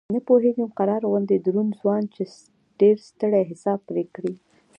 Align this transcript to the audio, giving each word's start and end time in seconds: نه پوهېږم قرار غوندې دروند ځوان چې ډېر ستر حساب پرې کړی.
نه 0.15 0.19
پوهېږم 0.27 0.69
قرار 0.79 1.01
غوندې 1.09 1.37
دروند 1.45 1.71
ځوان 1.81 2.03
چې 2.13 2.23
ډېر 2.79 2.95
ستر 3.07 3.31
حساب 3.49 3.79
پرې 3.89 4.03
کړی. 4.15 4.33